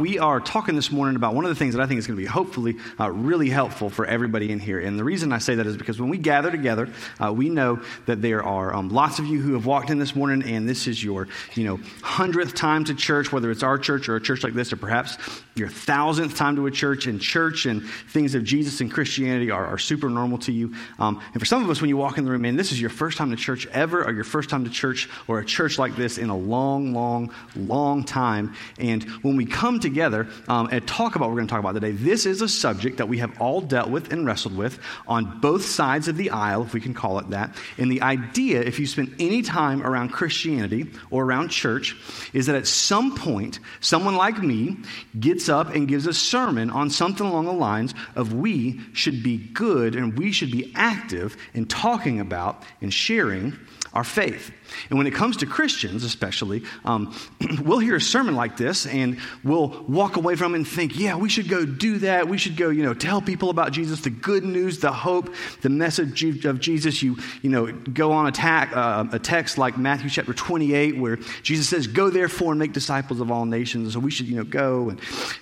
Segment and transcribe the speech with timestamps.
[0.00, 2.16] We are talking this morning about one of the things that I think is going
[2.16, 4.78] to be hopefully uh, really helpful for everybody in here.
[4.78, 6.88] And the reason I say that is because when we gather together,
[7.20, 10.14] uh, we know that there are um, lots of you who have walked in this
[10.14, 11.26] morning, and this is your,
[11.56, 14.72] you know, hundredth time to church, whether it's our church or a church like this,
[14.72, 15.18] or perhaps
[15.56, 17.08] your thousandth time to a church.
[17.08, 20.76] And church and things of Jesus and Christianity are, are super normal to you.
[21.00, 22.80] Um, and for some of us, when you walk in the room, man, this is
[22.80, 25.76] your first time to church ever, or your first time to church or a church
[25.76, 28.54] like this in a long, long, long time.
[28.78, 31.60] And when we come to together um, and talk about what we're going to talk
[31.60, 31.92] about today.
[31.92, 35.64] This is a subject that we have all dealt with and wrestled with on both
[35.64, 37.56] sides of the aisle, if we can call it that.
[37.78, 41.96] And the idea, if you spend any time around Christianity or around church,
[42.32, 44.76] is that at some point, someone like me
[45.18, 49.36] gets up and gives a sermon on something along the lines of we should be
[49.36, 53.56] good and we should be active in talking about and sharing
[53.98, 54.52] our faith.
[54.90, 57.12] And when it comes to Christians, especially, um,
[57.62, 61.16] we'll hear a sermon like this and we'll walk away from it and think, yeah,
[61.16, 62.28] we should go do that.
[62.28, 65.68] We should go, you know, tell people about Jesus, the good news, the hope, the
[65.68, 67.02] message of Jesus.
[67.02, 71.16] You, you know, go on a, ta- uh, a text like Matthew chapter 28 where
[71.42, 73.94] Jesus says, go therefore and make disciples of all nations.
[73.94, 74.90] So we should, you know, go.
[74.90, 75.00] And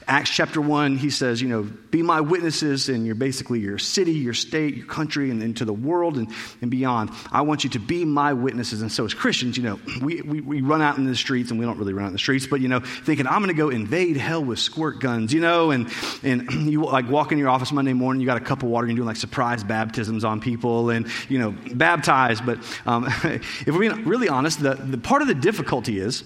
[0.09, 4.12] Acts chapter 1, he says, you know, be my witnesses in your basically your city,
[4.12, 7.11] your state, your country, and into the world and, and beyond.
[7.31, 8.81] I want you to be my witnesses.
[8.81, 11.59] And so as Christians, you know, we, we, we run out in the streets, and
[11.59, 13.55] we don't really run out in the streets, but, you know, thinking, I'm going to
[13.55, 15.91] go invade hell with squirt guns, you know, and,
[16.23, 18.87] and you like walk in your office Monday morning, you got a cup of water,
[18.87, 22.41] and you're doing like surprise baptisms on people and, you know, baptize.
[22.41, 26.23] But um, if we're being really honest, the, the part of the difficulty is,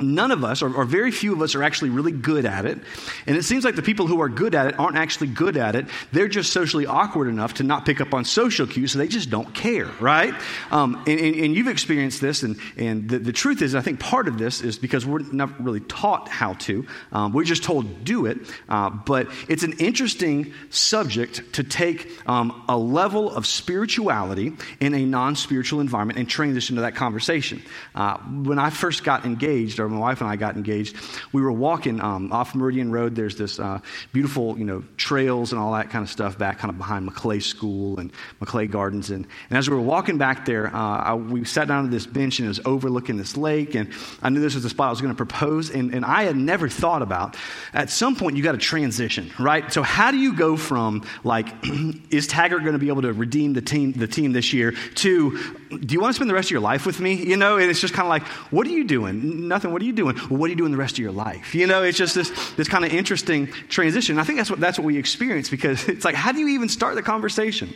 [0.00, 2.78] None of us, or, or, very few of us, are actually really good at it.
[3.26, 5.74] And it seems like the people who are good at it aren't actually good at
[5.74, 5.86] it.
[6.12, 9.30] They're just socially awkward enough to not pick up on social cues, so they just
[9.30, 10.34] don't care, right?
[10.70, 14.00] Um, and, and, and, you've experienced this, and, and the, the, truth is, I think
[14.00, 16.86] part of this is because we're not really taught how to.
[17.12, 18.38] Um, we're just told do it.
[18.68, 25.04] Uh, but it's an interesting subject to take um, a level of spirituality in a
[25.04, 27.62] non spiritual environment and transition to that conversation.
[27.94, 30.96] Uh, when I first got engaged, or my wife and I got engaged,
[31.32, 33.14] we were walking um, off Meridian Road.
[33.14, 33.80] There's this uh,
[34.12, 37.40] beautiful, you know, trails and all that kind of stuff back kind of behind Maclay
[37.40, 39.10] School and Maclay Gardens.
[39.10, 42.06] And, and as we were walking back there, uh, I, we sat down on this
[42.06, 43.74] bench and it was overlooking this lake.
[43.74, 43.92] And
[44.22, 45.70] I knew this was the spot I was going to propose.
[45.70, 47.36] And, and I had never thought about
[47.72, 49.72] at some point you got to transition, right?
[49.72, 51.48] So how do you go from like,
[52.10, 55.38] is Taggart going to be able to redeem the team, the team this year to,
[55.70, 57.14] do you want to spend the rest of your life with me?
[57.14, 59.48] You know, and it's just kind of like, what are you doing?
[59.48, 59.72] Nothing.
[59.72, 60.16] What are you doing?
[60.16, 61.54] What are you doing the rest of your life?
[61.54, 64.18] You know, it's just this, this kind of interesting transition.
[64.18, 66.68] I think that's what, that's what we experience because it's like, how do you even
[66.68, 67.74] start the conversation?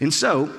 [0.00, 0.52] And so,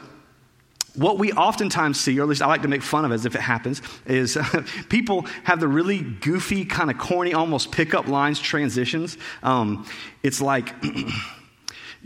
[0.96, 3.36] what we oftentimes see, or at least I like to make fun of as if
[3.36, 4.38] it happens, is
[4.90, 9.18] people have the really goofy, kind of corny, almost pickup lines transitions.
[9.44, 9.86] Um,
[10.24, 10.74] it's like,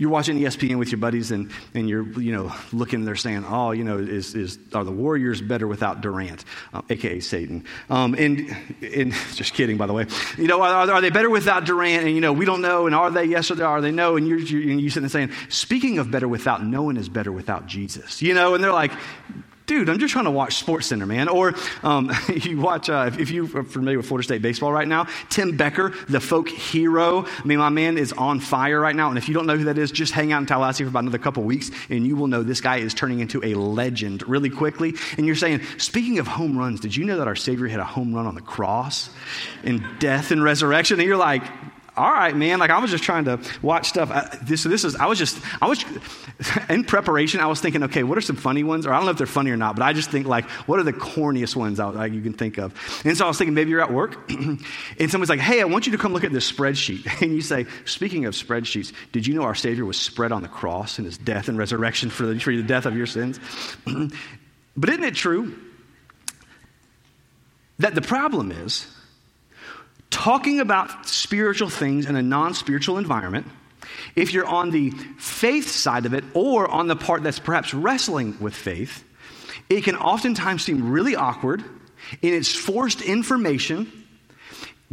[0.02, 3.70] you're watching ESPN with your buddies and, and you're, you know, looking there saying, oh,
[3.70, 7.66] you know, is, is, are the Warriors better without Durant, uh, AKA Satan?
[7.88, 8.50] Um, and,
[8.82, 10.08] and just kidding, by the way.
[10.40, 12.08] You know, are, are, they better without Durant?
[12.08, 12.88] And, you know, we don't know.
[12.88, 14.16] And are they yes or are they no?
[14.16, 17.32] And you're, you're, you're sitting there saying, speaking of better without, no one is better
[17.32, 18.24] without Jesus.
[18.24, 18.94] You know, and they're like,
[19.72, 21.30] dude, I'm just trying to watch Sports Center, man.
[21.30, 25.08] Or um, you watch, uh, if you are familiar with Florida State baseball right now,
[25.30, 27.26] Tim Becker, the folk hero.
[27.26, 29.08] I mean, my man is on fire right now.
[29.08, 31.04] And if you don't know who that is, just hang out in Tallahassee for about
[31.04, 34.50] another couple weeks, and you will know this guy is turning into a legend really
[34.50, 34.94] quickly.
[35.16, 37.86] And you're saying, speaking of home runs, did you know that our Savior had a
[37.86, 39.10] home run on the cross
[39.64, 41.00] in death and resurrection?
[41.00, 41.44] And you're like,
[41.98, 42.60] all right, man.
[42.60, 44.10] Like I was just trying to watch stuff.
[44.12, 44.96] I, this, this is.
[44.96, 45.38] I was just.
[45.62, 45.84] I was
[46.70, 47.42] in preparation.
[47.42, 48.86] I was thinking, okay, what are some funny ones?
[48.86, 50.80] Or I don't know if they're funny or not, but I just think like, what
[50.80, 52.74] are the corniest ones out like, you can think of?
[53.04, 55.86] And so I was thinking, maybe you're at work, and someone's like, hey, I want
[55.86, 57.08] you to come look at this spreadsheet.
[57.22, 60.48] And you say, speaking of spreadsheets, did you know our Savior was spread on the
[60.48, 63.40] cross in His death and resurrection for the, for the death of your sins?
[64.78, 65.56] but isn't it true
[67.78, 68.88] that the problem is?
[70.12, 73.48] Talking about spiritual things in a non spiritual environment,
[74.16, 78.38] if you're on the faith side of it or on the part that's perhaps wrestling
[78.40, 79.04] with faith,
[79.70, 83.92] it can oftentimes seem really awkward and it's forced information.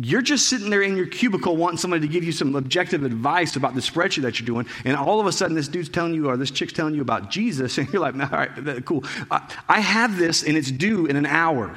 [0.01, 3.57] You're just sitting there in your cubicle wanting somebody to give you some objective advice
[3.57, 6.29] about the spreadsheet that you're doing, and all of a sudden this dude's telling you
[6.29, 9.03] or this chick's telling you about Jesus, and you're like, all right, cool.
[9.69, 11.77] I have this and it's due in an hour.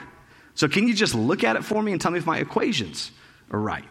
[0.53, 3.11] So can you just look at it for me and tell me if my equations
[3.51, 3.85] are right.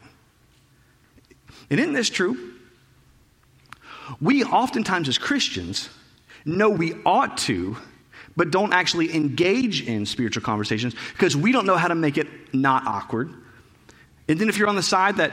[1.71, 2.55] And isn't this true?
[4.21, 5.89] We oftentimes, as Christians,
[6.45, 7.77] know we ought to,
[8.37, 12.27] but don't actually engage in spiritual conversations because we don't know how to make it
[12.53, 13.33] not awkward.
[14.29, 15.33] And then if you're on the side that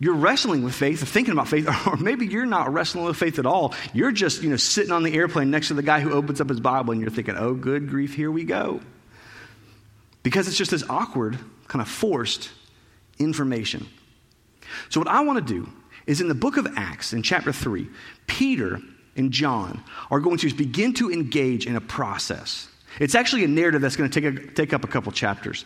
[0.00, 3.38] you're wrestling with faith or thinking about faith, or maybe you're not wrestling with faith
[3.38, 3.74] at all.
[3.92, 6.48] You're just, you know, sitting on the airplane next to the guy who opens up
[6.48, 8.80] his Bible and you're thinking, oh, good grief, here we go.
[10.22, 12.50] Because it's just this awkward, kind of forced
[13.18, 13.86] information.
[14.88, 15.68] So, what I want to do
[16.06, 17.88] is in the book of Acts, in chapter 3,
[18.26, 18.80] Peter
[19.16, 22.68] and John are going to begin to engage in a process.
[23.00, 25.64] It's actually a narrative that's going to take, a, take up a couple chapters.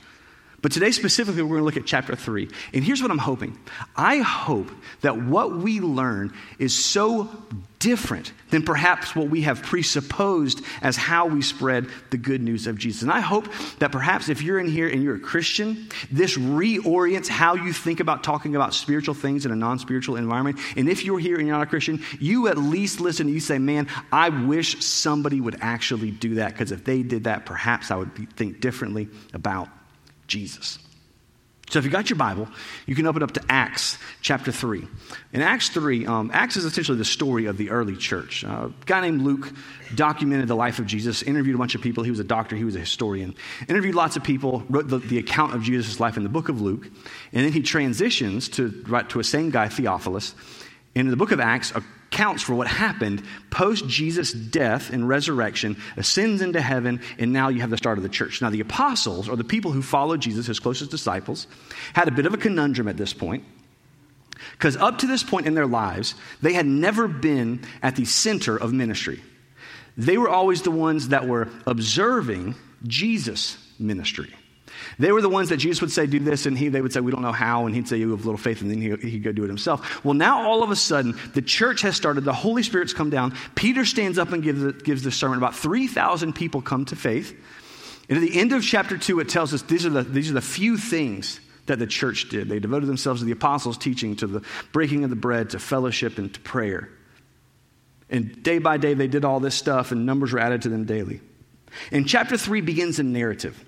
[0.63, 2.49] But today, specifically, we're going to look at chapter three.
[2.73, 3.59] And here's what I'm hoping
[3.97, 4.71] I hope
[5.01, 7.29] that what we learn is so
[7.81, 12.79] different than perhaps what we have presupposed as how we spread the good news of
[12.79, 13.03] Jesus.
[13.03, 13.49] And I hope
[13.81, 17.99] that perhaps if you're in here and you're a Christian, this reorients how you think
[17.99, 20.61] about talking about spiritual things in a non spiritual environment.
[20.77, 23.41] And if you're here and you're not a Christian, you at least listen and you
[23.41, 27.91] say, Man, I wish somebody would actually do that because if they did that, perhaps
[27.91, 29.69] I would think differently about
[30.33, 30.79] Jesus.
[31.69, 32.49] So if you got your Bible,
[32.87, 34.87] you can open up to Acts chapter 3.
[35.33, 38.45] In Acts 3, um, Acts is essentially the story of the early church.
[38.45, 39.51] Uh, a guy named Luke
[39.95, 42.05] documented the life of Jesus, interviewed a bunch of people.
[42.05, 43.35] He was a doctor, he was a historian.
[43.69, 46.61] Interviewed lots of people, wrote the, the account of Jesus' life in the book of
[46.61, 46.85] Luke.
[47.33, 50.35] And then he transitions to write to a same guy, Theophilus.
[50.95, 51.73] In the book of Acts,
[52.13, 57.61] accounts for what happened post Jesus' death and resurrection, ascends into heaven, and now you
[57.61, 58.43] have the start of the church.
[58.43, 61.47] Now, the apostles, or the people who followed Jesus, his closest disciples,
[61.95, 63.45] had a bit of a conundrum at this point.
[64.53, 68.57] Because up to this point in their lives, they had never been at the center
[68.57, 69.23] of ministry.
[69.97, 72.57] They were always the ones that were observing
[72.87, 74.35] Jesus' ministry.
[74.99, 77.01] They were the ones that Jesus would say, do this, and he, they would say,
[77.01, 79.23] we don't know how, and he'd say, you have little faith, and then he, he'd
[79.23, 80.05] go do it himself.
[80.05, 83.35] Well, now all of a sudden, the church has started, the Holy Spirit's come down.
[83.55, 85.39] Peter stands up and gives, gives this sermon.
[85.39, 87.39] About 3,000 people come to faith.
[88.09, 90.35] And at the end of chapter 2, it tells us these are the, these are
[90.35, 92.49] the few things that the church did.
[92.49, 94.43] They devoted themselves to the apostles' teaching, to the
[94.73, 96.89] breaking of the bread, to fellowship, and to prayer.
[98.11, 100.85] And day by day, they did all this stuff, and numbers were added to them
[100.85, 101.21] daily.
[101.91, 103.65] And chapter 3 begins a narrative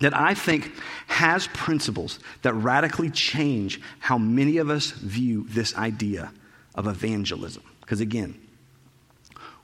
[0.00, 0.72] that I think
[1.06, 6.32] has principles that radically change how many of us view this idea
[6.74, 7.62] of evangelism.
[7.80, 8.38] Because again,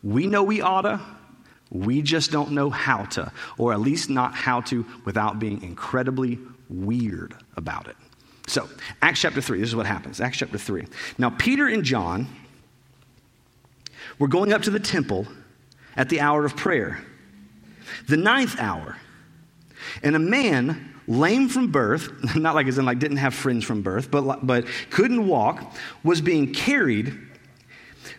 [0.03, 1.01] we know we oughta,
[1.71, 6.39] we just don't know how to, or at least not how to without being incredibly
[6.69, 7.97] weird about it.
[8.47, 8.69] So,
[9.01, 10.21] Acts chapter 3, this is what happens.
[10.21, 10.87] Acts chapter 3.
[11.17, 12.27] Now, Peter and John
[14.19, 15.27] were going up to the temple
[15.97, 17.03] at the hour of prayer,
[18.07, 18.97] the ninth hour.
[20.03, 23.83] And a man lame from birth, not like as in like didn't have friends from
[23.83, 27.17] birth, but, but couldn't walk, was being carried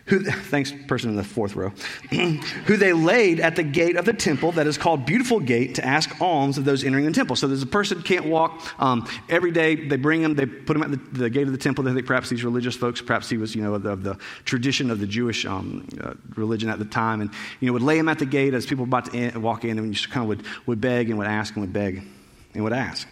[0.06, 1.70] who, thanks, person in the fourth row,
[2.10, 5.84] who they laid at the gate of the temple that is called Beautiful Gate to
[5.84, 7.34] ask alms of those entering the temple.
[7.34, 8.62] So there's a person can't walk.
[8.80, 11.58] Um, every day they bring him, they put him at the, the, gate of the
[11.58, 11.82] temple.
[11.82, 14.16] They think perhaps these religious folks, perhaps he was, you know, of the, of the
[14.44, 17.98] tradition of the Jewish um, uh, religion at the time, and you know would lay
[17.98, 20.22] him at the gate as people were about to in, walk in, and you kind
[20.22, 22.06] of would would beg and would ask and would beg
[22.54, 23.08] and would ask.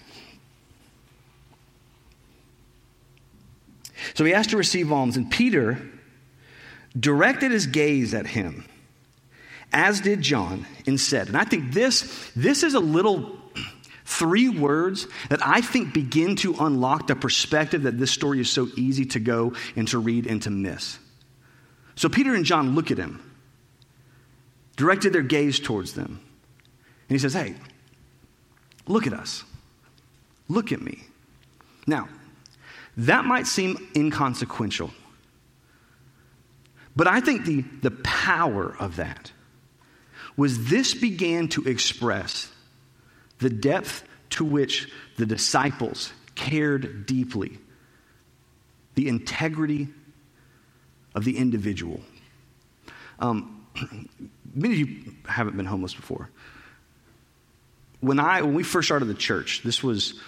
[4.14, 5.90] So he asked to receive alms, and Peter
[6.99, 8.64] directed his gaze at him,
[9.73, 13.37] as did John, and said, and I think this, this is a little
[14.05, 18.69] three words that I think begin to unlock the perspective that this story is so
[18.76, 20.99] easy to go and to read and to miss.
[21.97, 23.21] So Peter and John look at him,
[24.76, 26.21] directed their gaze towards them,
[27.09, 27.54] and he says, Hey,
[28.87, 29.45] look at us.
[30.49, 31.02] Look at me.
[31.87, 32.09] Now,
[32.97, 34.90] that might seem inconsequential.
[36.96, 39.32] But I think the, the power of that
[40.36, 42.50] was this began to express
[43.38, 47.58] the depth to which the disciples cared deeply,
[48.94, 49.88] the integrity
[51.14, 52.00] of the individual.
[53.18, 53.66] Um,
[54.54, 56.30] many of you haven't been homeless before.
[58.00, 60.20] When, I, when we first started the church, this was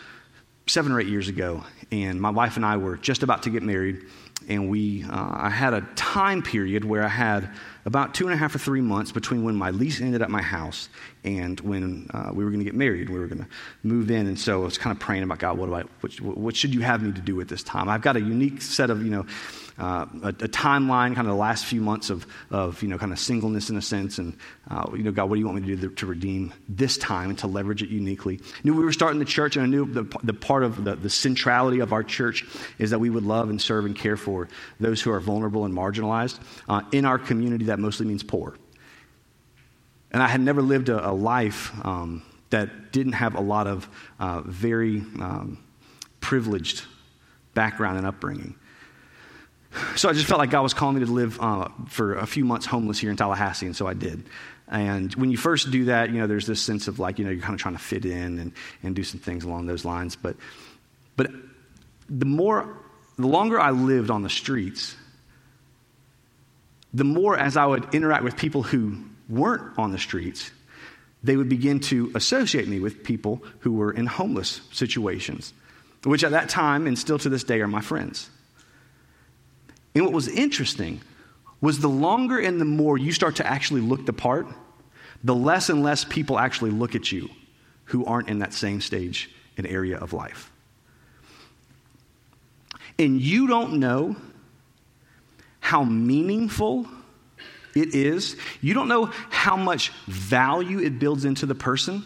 [0.67, 3.63] seven or eight years ago, and my wife and I were just about to get
[3.63, 4.05] married
[4.49, 7.51] and we uh, I had a time period where I had
[7.85, 10.43] about two and a half or three months between when my lease ended at my
[10.43, 10.89] house
[11.25, 13.11] and when uh, we were going to get married.
[13.11, 13.49] We were going to
[13.83, 15.59] move in, and so I was kind of praying about God.
[15.59, 15.83] What do I?
[16.01, 17.89] What, what should you have me to do at this time?
[17.89, 19.27] I've got a unique set of you know
[19.79, 23.13] uh, a, a, timeline, kind of the last few months of, of you know, kind
[23.13, 24.37] of singleness in a sense, and
[24.71, 27.31] uh, you know, God, what do you want me to do to, redeem this time
[27.31, 28.41] and to leverage it uniquely?
[28.43, 30.97] I knew we were starting the church, and I knew the, the part of the,
[30.97, 32.47] the centrality of our church
[32.79, 34.49] is that we would love and serve and care for
[34.81, 37.67] those who are vulnerable and marginalized uh, in our community.
[37.67, 38.57] That mostly means poor.
[40.11, 43.89] And I had never lived a, a life um, that didn't have a lot of
[44.19, 45.59] uh, very um,
[46.21, 46.85] privileged
[47.55, 48.55] background and upbringing.
[49.97, 52.45] So I just felt like God was calling me to live uh, for a few
[52.45, 54.25] months homeless here in Tallahassee, and so I did.
[54.69, 57.31] And when you first do that, you know, there's this sense of like, you know,
[57.31, 58.53] you're kind of trying to fit in and,
[58.83, 60.17] and do some things along those lines.
[60.17, 60.37] But,
[61.17, 61.31] but
[62.09, 62.77] the more,
[63.17, 64.97] the longer I lived on the streets,
[66.93, 70.51] the more as I would interact with people who weren't on the streets,
[71.23, 75.53] they would begin to associate me with people who were in homeless situations,
[76.05, 78.31] which at that time and still to this day are my friends.
[79.97, 81.01] And what was interesting
[81.63, 84.47] was the longer and the more you start to actually look the part,
[85.25, 87.31] the less and less people actually look at you
[87.85, 90.53] who aren't in that same stage and area of life.
[92.99, 94.17] And you don't know
[95.61, 96.87] how meaningful
[97.75, 98.37] it is.
[98.61, 102.05] You don't know how much value it builds into the person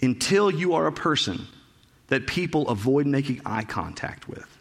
[0.00, 1.44] until you are a person
[2.06, 4.57] that people avoid making eye contact with.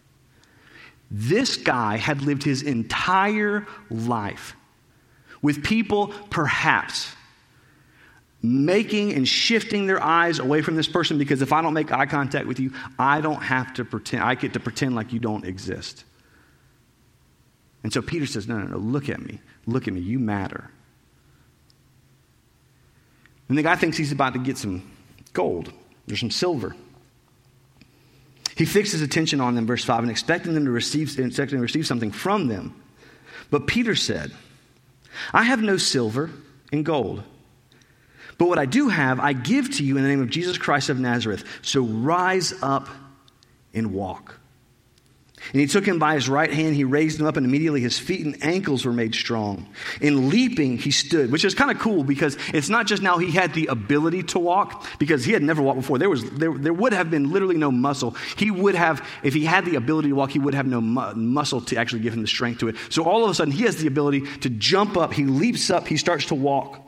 [1.09, 4.55] This guy had lived his entire life
[5.41, 7.13] with people perhaps
[8.41, 12.05] making and shifting their eyes away from this person because if I don't make eye
[12.05, 15.45] contact with you, I don't have to pretend, I get to pretend like you don't
[15.45, 16.03] exist.
[17.83, 19.39] And so Peter says, No, no, no, look at me.
[19.65, 20.01] Look at me.
[20.01, 20.69] You matter.
[23.49, 24.91] And the guy thinks he's about to get some
[25.33, 25.71] gold
[26.11, 26.75] or some silver.
[28.57, 31.61] He fixed his attention on them, verse 5, and expecting them to receive, expecting to
[31.61, 32.81] receive something from them.
[33.51, 34.31] But Peter said,
[35.31, 36.31] I have no silver
[36.71, 37.23] and gold.
[38.37, 40.89] But what I do have, I give to you in the name of Jesus Christ
[40.89, 41.43] of Nazareth.
[41.61, 42.89] So rise up
[43.73, 44.39] and walk.
[45.53, 47.97] And he took him by his right hand, he raised him up, and immediately his
[47.97, 49.67] feet and ankles were made strong.
[50.01, 53.31] In leaping, he stood, which is kind of cool because it's not just now he
[53.31, 55.97] had the ability to walk, because he had never walked before.
[55.97, 58.15] There, was, there, there would have been literally no muscle.
[58.35, 61.13] He would have, if he had the ability to walk, he would have no mu-
[61.13, 62.75] muscle to actually give him the strength to it.
[62.89, 65.13] So all of a sudden, he has the ability to jump up.
[65.13, 66.83] He leaps up, he starts to walk.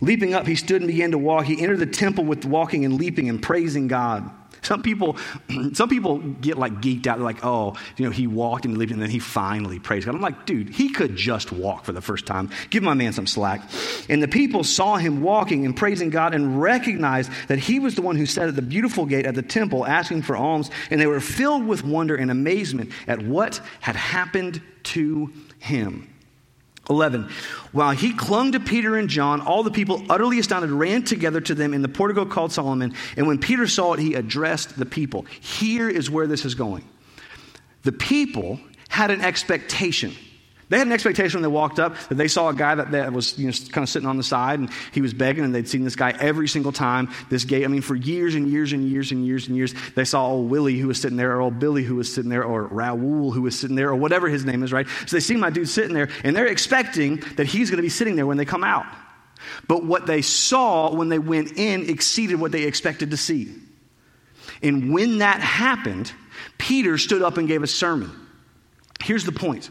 [0.00, 1.44] Leaping up, he stood and began to walk.
[1.44, 4.28] He entered the temple with walking and leaping and praising God.
[4.62, 5.16] Some people,
[5.72, 7.18] some people get like geeked out.
[7.18, 10.14] They're like, oh, you know, he walked and lived and then he finally praised God.
[10.14, 12.50] I'm like, dude, he could just walk for the first time.
[12.70, 13.68] Give my man some slack.
[14.08, 18.02] And the people saw him walking and praising God and recognized that he was the
[18.02, 20.70] one who sat at the beautiful gate at the temple asking for alms.
[20.90, 26.11] And they were filled with wonder and amazement at what had happened to him.
[26.90, 27.28] 11.
[27.70, 31.54] While he clung to Peter and John, all the people, utterly astounded, ran together to
[31.54, 32.94] them in the portico called Solomon.
[33.16, 35.22] And when Peter saw it, he addressed the people.
[35.40, 36.84] Here is where this is going.
[37.84, 40.14] The people had an expectation.
[40.68, 43.12] They had an expectation when they walked up that they saw a guy that, that
[43.12, 45.68] was you know, kind of sitting on the side and he was begging, and they'd
[45.68, 47.10] seen this guy every single time.
[47.28, 50.04] This gate, I mean, for years and years and years and years and years, they
[50.04, 52.64] saw old Willie who was sitting there, or old Billy who was sitting there, or
[52.64, 54.86] Raoul who was sitting there, or whatever his name is, right?
[55.06, 57.88] So they see my dude sitting there, and they're expecting that he's going to be
[57.88, 58.86] sitting there when they come out.
[59.68, 63.54] But what they saw when they went in exceeded what they expected to see.
[64.62, 66.12] And when that happened,
[66.58, 68.10] Peter stood up and gave a sermon.
[69.00, 69.70] Here's the point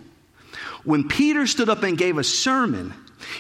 [0.84, 2.94] when Peter stood up and gave a sermon,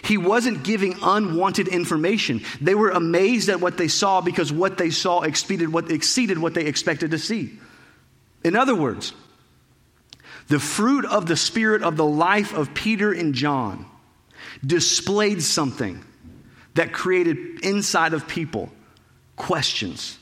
[0.03, 2.41] he wasn't giving unwanted information.
[2.59, 6.53] They were amazed at what they saw because what they saw exceeded what, exceeded what
[6.53, 7.59] they expected to see.
[8.43, 9.13] In other words,
[10.47, 13.85] the fruit of the Spirit of the life of Peter and John
[14.65, 16.03] displayed something
[16.75, 18.69] that created inside of people
[19.35, 20.17] questions.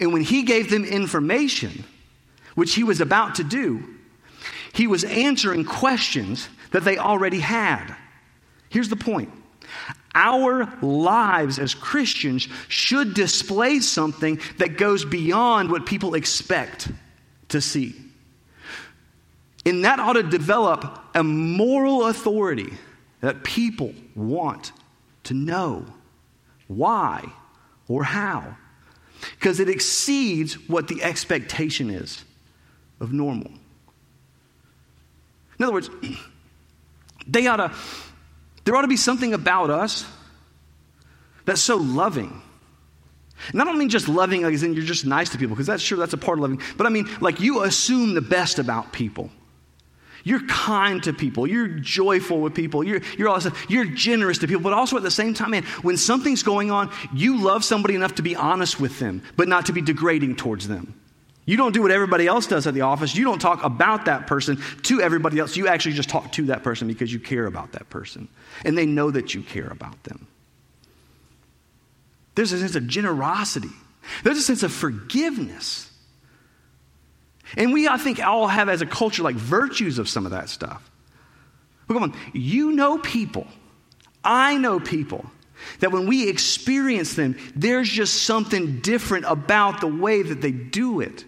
[0.00, 1.84] And when he gave them information,
[2.54, 3.97] which he was about to do,
[4.78, 7.96] he was answering questions that they already had.
[8.68, 9.28] Here's the point
[10.14, 16.92] our lives as Christians should display something that goes beyond what people expect
[17.48, 17.96] to see.
[19.66, 22.72] And that ought to develop a moral authority
[23.20, 24.70] that people want
[25.24, 25.86] to know
[26.68, 27.24] why
[27.88, 28.56] or how.
[29.32, 32.24] Because it exceeds what the expectation is
[33.00, 33.50] of normal.
[35.58, 35.90] In other words,
[37.26, 37.72] they ought to,
[38.64, 40.06] there ought to be something about us
[41.44, 42.42] that's so loving.
[43.52, 45.82] And I don't mean just loving as in you're just nice to people, because that's
[45.82, 46.60] sure that's a part of loving.
[46.76, 49.30] But I mean, like you assume the best about people.
[50.24, 51.46] You're kind to people.
[51.46, 52.84] You're joyful with people.
[52.84, 54.62] You're, you're, all you're generous to people.
[54.62, 58.16] But also at the same time, man, when something's going on, you love somebody enough
[58.16, 61.00] to be honest with them, but not to be degrading towards them.
[61.48, 63.16] You don't do what everybody else does at the office.
[63.16, 65.56] You don't talk about that person to everybody else.
[65.56, 68.28] You actually just talk to that person because you care about that person.
[68.64, 70.26] And they know that you care about them.
[72.34, 73.70] There's a sense of generosity,
[74.24, 75.88] there's a sense of forgiveness
[77.56, 80.48] And we, I think, all have as a culture like virtues of some of that
[80.48, 80.90] stuff.
[81.86, 83.46] But come on, you know people,
[84.22, 85.24] I know people,
[85.80, 91.00] that when we experience them, there's just something different about the way that they do
[91.00, 91.24] it.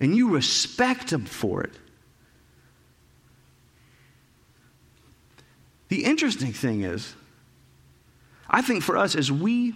[0.00, 1.72] And you respect them for it.
[5.88, 7.14] The interesting thing is,
[8.48, 9.74] I think for us, as we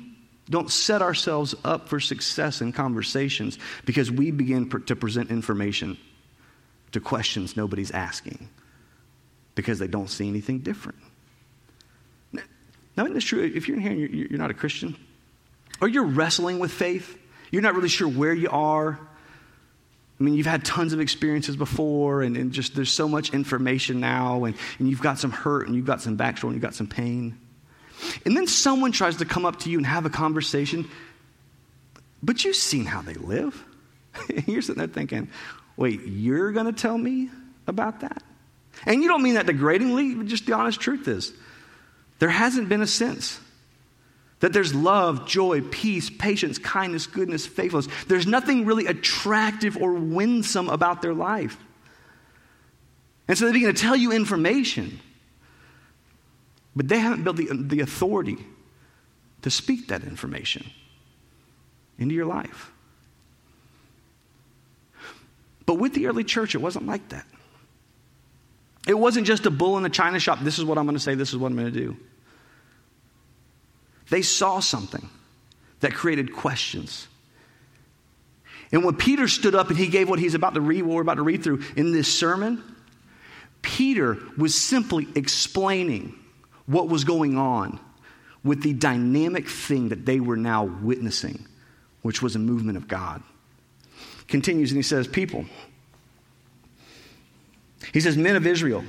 [0.49, 5.97] don't set ourselves up for success in conversations because we begin to present information
[6.93, 8.49] to questions nobody's asking
[9.55, 10.99] because they don't see anything different.
[12.33, 13.43] Now, isn't this true?
[13.43, 14.97] If you're in here and you're, you're not a Christian,
[15.81, 17.19] or you're wrestling with faith,
[17.51, 19.01] you're not really sure where you are.
[20.23, 23.99] I mean, you've had tons of experiences before, and, and just there's so much information
[23.99, 26.77] now, and, and you've got some hurt, and you've got some backstory, and you've got
[26.77, 27.37] some pain.
[28.25, 30.89] And then someone tries to come up to you and have a conversation,
[32.23, 33.65] but you've seen how they live.
[34.47, 35.29] you're sitting there thinking,
[35.77, 37.29] wait, you're going to tell me
[37.67, 38.23] about that?
[38.87, 41.33] And you don't mean that degradingly, just the honest truth is
[42.21, 43.41] there hasn't been a sense
[44.43, 47.87] that there's love, joy, peace, patience, kindness, goodness, faithfulness.
[48.09, 51.57] There's nothing really attractive or winsome about their life.
[53.29, 54.99] And so they begin to tell you information,
[56.75, 58.37] but they haven't built the, the authority
[59.43, 60.69] to speak that information
[61.97, 62.73] into your life.
[65.67, 67.27] But with the early church, it wasn't like that.
[68.89, 70.41] It wasn't just a bull in a china shop.
[70.41, 71.97] This is what I'm going to say, this is what I'm going to do.
[74.11, 75.09] They saw something
[75.81, 77.09] that created questions.
[78.73, 81.03] And when Peter stood up and he gave what he's about to read, what we're
[81.03, 82.63] about to read through in this sermon,
[83.61, 86.15] Peter was simply explaining
[86.67, 87.79] what was going on
[88.43, 91.47] with the dynamic thing that they were now witnessing,
[92.03, 93.23] which was a movement of God.
[94.27, 95.45] Continues and he says, People,
[97.93, 98.85] he says, Men of Israel,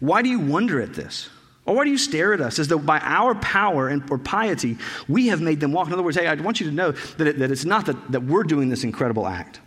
[0.00, 1.28] why do you wonder at this?
[1.66, 4.78] Or why do you stare at us as though by our power and or piety
[5.08, 5.88] we have made them walk?
[5.88, 8.12] In other words, hey, I want you to know that, it, that it's not that,
[8.12, 9.60] that we're doing this incredible act.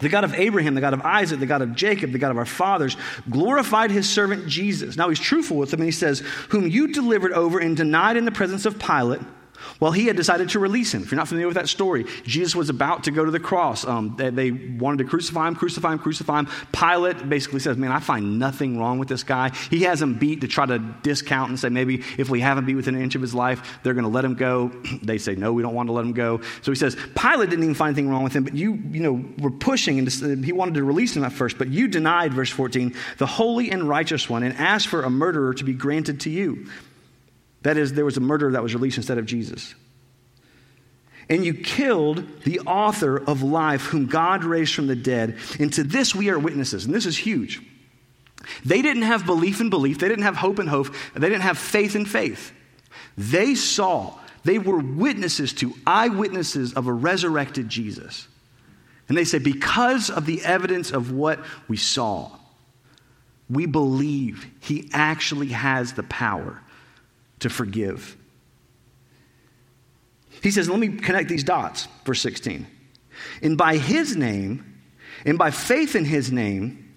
[0.00, 2.36] The God of Abraham, the God of Isaac, the God of Jacob, the God of
[2.36, 2.96] our fathers,
[3.30, 4.96] glorified his servant Jesus.
[4.96, 8.24] Now he's truthful with them and he says, Whom you delivered over and denied in
[8.24, 9.22] the presence of Pilate
[9.80, 11.02] well, he had decided to release him.
[11.02, 13.86] If you're not familiar with that story, Jesus was about to go to the cross.
[13.86, 16.48] Um, they, they, wanted to crucify him, crucify him, crucify him.
[16.72, 19.50] Pilate basically says, Man, I find nothing wrong with this guy.
[19.70, 22.66] He has him beat to try to discount and say, maybe if we have him
[22.66, 24.68] beat within an inch of his life, they're going to let him go.
[25.02, 26.40] they say, No, we don't want to let him go.
[26.62, 29.24] So he says, Pilate didn't even find anything wrong with him, but you, you know,
[29.38, 32.94] were pushing, and he wanted to release him at first, but you denied, verse 14,
[33.18, 36.66] the holy and righteous one, and asked for a murderer to be granted to you.
[37.62, 39.74] That is, there was a murderer that was released instead of Jesus.
[41.28, 45.36] And you killed the author of life, whom God raised from the dead.
[45.58, 46.86] And to this we are witnesses.
[46.86, 47.60] And this is huge.
[48.64, 51.58] They didn't have belief in belief, they didn't have hope in hope, they didn't have
[51.58, 52.52] faith in faith.
[53.18, 58.26] They saw, they were witnesses to, eyewitnesses of a resurrected Jesus.
[59.08, 62.30] And they say, because of the evidence of what we saw,
[63.50, 66.62] we believe he actually has the power
[67.40, 68.16] to forgive.
[70.42, 72.66] He says, let me connect these dots, verse 16.
[73.42, 74.80] And by his name,
[75.24, 76.88] and by faith in his name,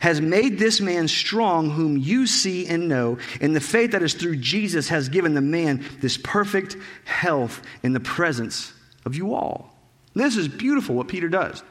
[0.00, 3.18] has made this man strong, whom you see and know.
[3.40, 7.92] And the faith that is through Jesus has given the man this perfect health in
[7.92, 8.72] the presence
[9.04, 9.74] of you all.
[10.14, 11.62] This is beautiful what Peter does.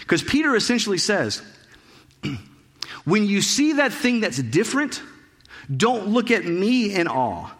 [0.00, 1.42] Because Peter essentially says,
[3.04, 5.02] when you see that thing that's different,
[5.74, 7.50] don't look at me in awe.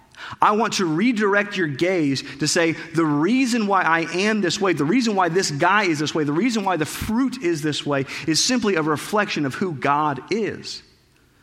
[0.40, 4.72] I want to redirect your gaze to say, the reason why I am this way,
[4.72, 7.84] the reason why this guy is this way, the reason why the fruit is this
[7.86, 10.82] way is simply a reflection of who God is.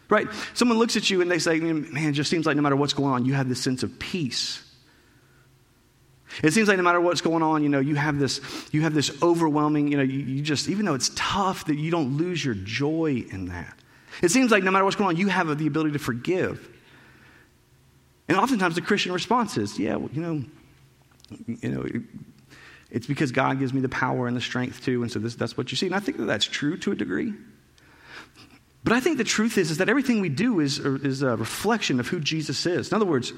[0.09, 0.27] Right?
[0.53, 2.93] Someone looks at you and they say, man, it just seems like no matter what's
[2.93, 4.63] going on, you have this sense of peace.
[6.43, 8.93] It seems like no matter what's going on, you know, you have this, you have
[8.93, 12.43] this overwhelming, you know, you, you just, even though it's tough, that you don't lose
[12.43, 13.77] your joy in that.
[14.21, 16.67] It seems like no matter what's going on, you have the ability to forgive.
[18.27, 20.43] And oftentimes the Christian response is, yeah, well, you know,
[21.47, 21.85] you know,
[22.91, 25.57] it's because God gives me the power and the strength too, and so this, that's
[25.57, 25.87] what you see.
[25.87, 27.33] And I think that that's true to a degree.
[28.83, 31.35] But I think the truth is, is that everything we do is, uh, is a
[31.35, 32.89] reflection of who Jesus is.
[32.89, 33.33] In other words,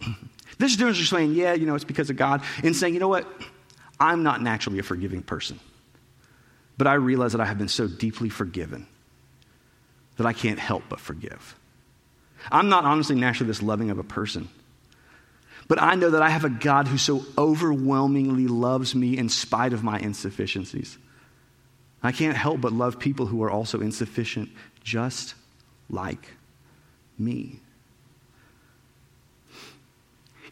[0.58, 3.08] this is from saying, yeah, you know, it's because of God, and saying, you know
[3.08, 3.26] what,
[4.00, 5.60] I'm not naturally a forgiving person.
[6.78, 8.86] But I realize that I have been so deeply forgiven
[10.16, 11.56] that I can't help but forgive.
[12.50, 14.48] I'm not honestly naturally this loving of a person.
[15.68, 19.72] But I know that I have a God who so overwhelmingly loves me in spite
[19.72, 20.96] of my insufficiencies.
[22.02, 24.50] I can't help but love people who are also insufficient,
[24.84, 25.34] just
[25.90, 26.28] like
[27.18, 27.60] me.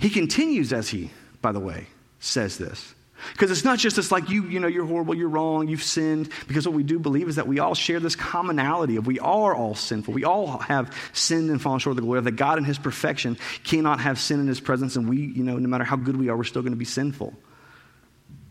[0.00, 1.87] He continues as he, by the way,
[2.18, 2.94] says this.
[3.32, 6.28] Because it's not just this like you, you know, you're horrible, you're wrong, you've sinned.
[6.46, 9.54] Because what we do believe is that we all share this commonality of we are
[9.54, 10.14] all sinful.
[10.14, 12.78] We all have sinned and fallen short of the glory of that God in his
[12.78, 16.16] perfection cannot have sin in his presence, and we, you know, no matter how good
[16.16, 17.34] we are, we're still going to be sinful.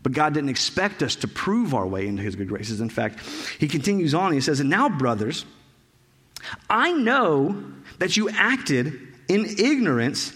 [0.02, 2.80] But God didn't expect us to prove our way into his good graces.
[2.80, 3.20] In fact,
[3.58, 5.46] he continues on, he says, And now, brothers,
[6.68, 7.64] I know
[7.98, 10.32] that you acted in ignorance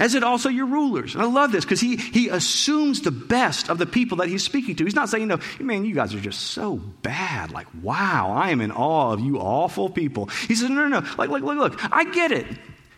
[0.00, 1.14] as did also your rulers.
[1.14, 4.42] And I love this because he, he assumes the best of the people that he's
[4.42, 4.84] speaking to.
[4.84, 7.52] He's not saying, you know, man, you guys are just so bad.
[7.52, 10.26] Like, wow, I am in awe of you awful people.
[10.48, 11.06] He says, no, no, no.
[11.18, 11.94] Like, look, look, look.
[11.94, 12.46] I get it.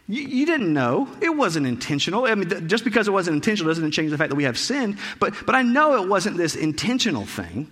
[0.06, 1.08] You, you, didn't know.
[1.20, 2.26] It wasn't intentional.
[2.26, 4.98] I mean, just because it wasn't intentional doesn't change the fact that we have sinned.
[5.18, 7.70] But, but I know it wasn't this intentional thing.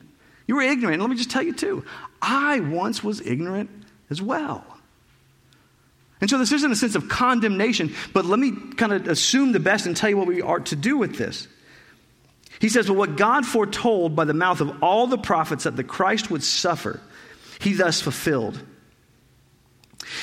[0.49, 0.95] You were ignorant.
[0.95, 1.85] And let me just tell you, too,
[2.21, 3.71] I once was ignorant
[4.11, 4.65] as well.
[6.21, 9.61] And so this isn't a sense of condemnation, but let me kind of assume the
[9.61, 11.49] best and tell you what we are to do with this.
[12.61, 15.85] He says, Well, what God foretold by the mouth of all the prophets that the
[15.85, 17.01] Christ would suffer,
[17.61, 18.63] he thus fulfilled.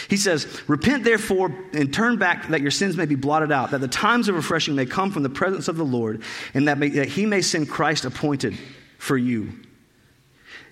[0.10, 3.82] He says, Repent therefore and turn back that your sins may be blotted out, that
[3.82, 6.22] the times of refreshing may come from the presence of the Lord,
[6.54, 8.58] and that, may, that he may send Christ appointed
[9.00, 9.52] for you.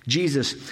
[0.07, 0.71] Jesus,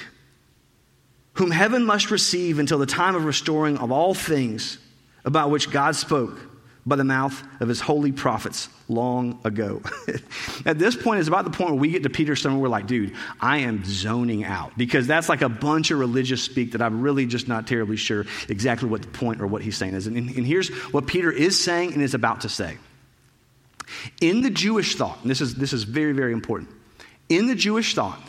[1.34, 4.78] whom heaven must receive until the time of restoring of all things
[5.26, 6.39] about which God spoke
[6.86, 9.82] by the mouth of his holy prophets long ago.
[10.65, 12.88] At this point, it's about the point where we get to Peter's sermon, we're like,
[12.88, 17.02] dude, I am zoning out because that's like a bunch of religious speak that I'm
[17.02, 20.08] really just not terribly sure exactly what the point or what he's saying is.
[20.08, 22.78] And, and here's what Peter is saying and is about to say.
[24.19, 26.69] In the Jewish thought, and this is, this is very, very important,
[27.30, 28.19] in the Jewish thought,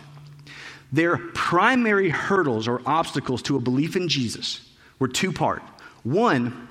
[0.94, 4.60] their primary hurdles or obstacles to a belief in Jesus
[5.00, 5.62] were two part.
[6.04, 6.68] One,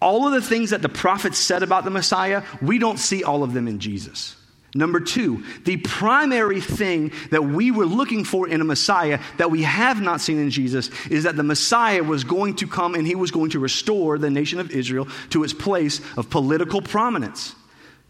[0.00, 3.42] all of the things that the prophets said about the Messiah, we don't see all
[3.42, 4.34] of them in Jesus.
[4.74, 9.62] Number two, the primary thing that we were looking for in a Messiah that we
[9.64, 13.14] have not seen in Jesus is that the Messiah was going to come and he
[13.14, 17.54] was going to restore the nation of Israel to its place of political prominence,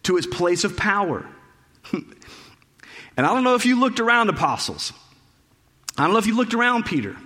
[0.04, 1.26] to its place of power.
[3.16, 4.92] And I don't know if you looked around apostles.
[5.96, 7.16] I don't know if you looked around Peter.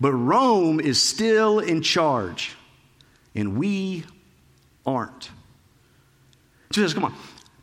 [0.00, 2.54] But Rome is still in charge.
[3.34, 4.04] And we
[4.84, 5.30] aren't.
[6.70, 7.14] Jesus, come on.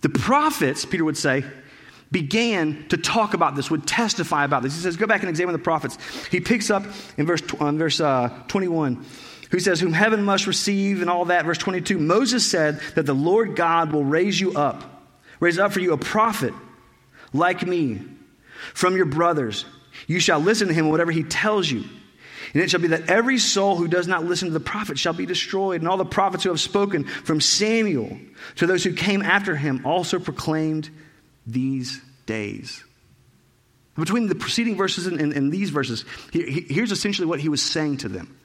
[0.02, 1.44] The prophets, Peter would say,
[2.12, 4.74] began to talk about this, would testify about this.
[4.74, 5.98] He says, go back and examine the prophets.
[6.28, 6.86] He picks up
[7.18, 9.06] in verse, in verse uh, 21,
[9.52, 11.46] who says, Whom heaven must receive, and all that.
[11.46, 15.06] Verse 22, Moses said that the Lord God will raise you up,
[15.40, 16.54] raise up for you a prophet
[17.34, 18.02] like me
[18.74, 19.66] from your brothers.
[20.08, 21.84] You shall listen to him whatever he tells you.
[22.54, 25.14] And it shall be that every soul who does not listen to the prophet shall
[25.14, 25.82] be destroyed.
[25.82, 28.18] And all the prophets who have spoken from Samuel
[28.56, 30.90] to those who came after him also proclaimed
[31.46, 32.84] these days.
[33.96, 37.62] Between the preceding verses and, and, and these verses, he, here's essentially what he was
[37.62, 38.36] saying to them.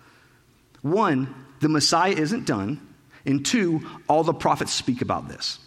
[0.83, 2.87] One, the Messiah isn't done.
[3.25, 5.59] And two, all the prophets speak about this.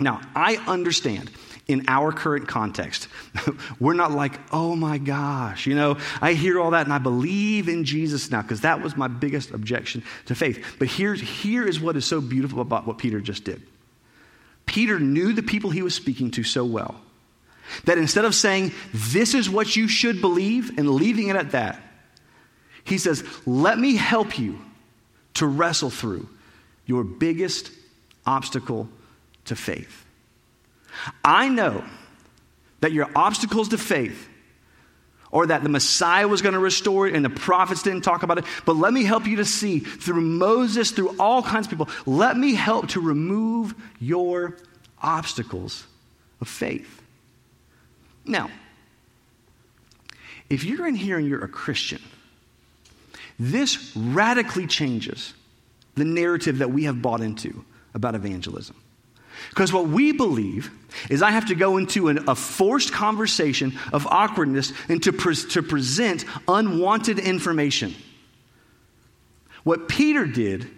[0.00, 1.30] Now, I understand
[1.66, 3.08] in our current context.
[3.80, 7.68] We're not like, oh my gosh, you know, I hear all that and I believe
[7.68, 10.76] in Jesus now because that was my biggest objection to faith.
[10.78, 13.62] But here's, here is what is so beautiful about what Peter just did.
[14.66, 17.00] Peter knew the people he was speaking to so well
[17.84, 21.80] that instead of saying, this is what you should believe and leaving it at that,
[22.84, 24.58] he says, let me help you
[25.34, 26.28] to wrestle through
[26.86, 27.70] your biggest
[28.26, 28.88] obstacle
[29.46, 30.04] to faith.
[31.24, 31.84] I know
[32.80, 34.28] that your obstacles to faith
[35.30, 38.38] or that the Messiah was going to restore it and the prophets didn't talk about
[38.38, 38.44] it.
[38.64, 42.36] But let me help you to see through Moses, through all kinds of people, let
[42.36, 44.56] me help to remove your
[45.02, 45.86] obstacles
[46.40, 47.02] of faith.
[48.24, 48.48] Now,
[50.48, 52.00] if you're in here and you're a Christian,
[53.38, 55.34] this radically changes
[55.96, 58.76] the narrative that we have bought into about evangelism.
[59.50, 60.70] Because what we believe
[61.10, 65.34] is I have to go into an, a forced conversation of awkwardness and to, pre-
[65.34, 67.94] to present unwanted information.
[69.64, 70.70] What Peter did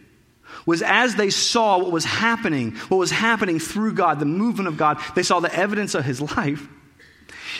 [0.64, 4.76] was as they saw what was happening, what was happening through God, the movement of
[4.76, 6.66] God, they saw the evidence of his life.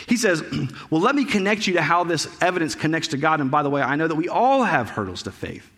[0.07, 0.43] He says,
[0.89, 3.41] Well, let me connect you to how this evidence connects to God.
[3.41, 5.69] And by the way, I know that we all have hurdles to faith.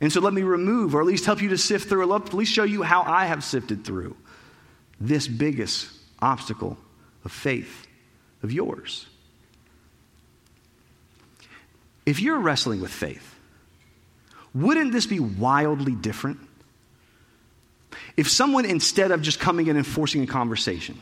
[0.00, 2.32] And so let me remove, or at least help you to sift through, or at
[2.32, 4.16] least show you how I have sifted through
[5.00, 6.76] this biggest obstacle
[7.24, 7.86] of faith
[8.42, 9.06] of yours.
[12.06, 13.34] If you're wrestling with faith,
[14.54, 16.38] wouldn't this be wildly different?
[18.16, 21.00] If someone, instead of just coming in and forcing a conversation,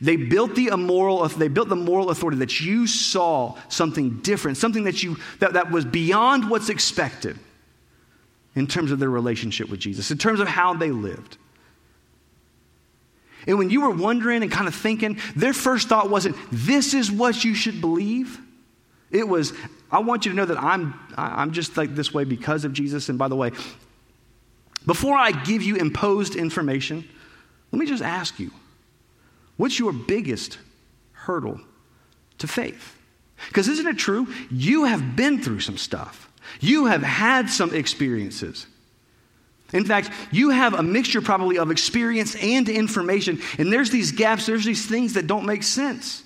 [0.00, 4.84] they built the immoral, they built the moral authority that you saw something different, something
[4.84, 7.38] that you that, that was beyond what's expected
[8.54, 11.36] in terms of their relationship with Jesus, in terms of how they lived.
[13.48, 17.10] And when you were wondering and kind of thinking, their first thought wasn't, this is
[17.10, 18.38] what you should believe.
[19.10, 19.54] It was,
[19.90, 23.08] I want you to know that I'm, I'm just like this way because of Jesus.
[23.08, 23.52] And by the way,
[24.84, 27.08] before I give you imposed information,
[27.72, 28.50] let me just ask you
[29.56, 30.58] what's your biggest
[31.12, 31.58] hurdle
[32.36, 32.96] to faith?
[33.48, 34.28] Because isn't it true?
[34.50, 36.30] You have been through some stuff,
[36.60, 38.66] you have had some experiences.
[39.72, 44.46] In fact, you have a mixture probably of experience and information, and there's these gaps,
[44.46, 46.22] there's these things that don't make sense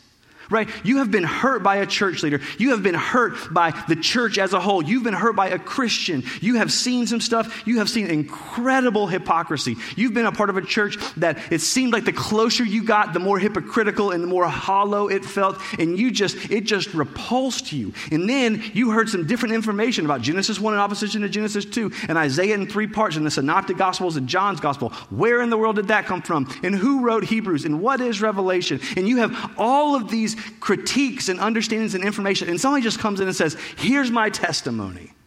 [0.53, 0.69] right?
[0.85, 2.41] You have been hurt by a church leader.
[2.59, 4.83] You have been hurt by the church as a whole.
[4.83, 6.23] You've been hurt by a Christian.
[6.41, 7.67] You have seen some stuff.
[7.67, 9.77] You have seen incredible hypocrisy.
[9.97, 13.13] You've been a part of a church that it seemed like the closer you got,
[13.13, 15.59] the more hypocritical and the more hollow it felt.
[15.79, 17.93] And you just, it just repulsed you.
[18.11, 21.91] And then you heard some different information about Genesis 1 in opposition to Genesis 2
[22.09, 24.91] and Isaiah in three parts and the Synoptic Gospels and John's Gospel.
[25.11, 26.49] Where in the world did that come from?
[26.63, 27.65] And who wrote Hebrews?
[27.65, 28.81] And what is Revelation?
[28.97, 33.21] And you have all of these critiques and understandings and information, and somebody just comes
[33.21, 35.13] in and says, Here's my testimony.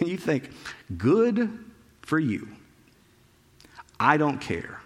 [0.00, 0.50] And you think,
[0.96, 1.58] Good
[2.02, 2.48] for you.
[3.98, 4.80] I don't care.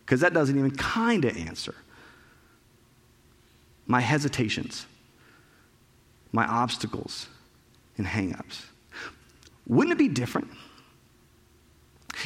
[0.00, 1.74] Because that doesn't even kind of answer
[3.86, 4.86] my hesitations,
[6.32, 7.28] my obstacles,
[7.98, 8.62] and hangups.
[9.66, 10.48] Wouldn't it be different